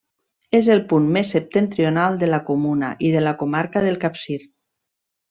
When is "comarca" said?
3.43-3.85